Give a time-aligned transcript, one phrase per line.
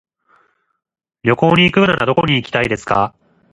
[1.21, 3.13] 旅行に行くならどこに行きたいですか。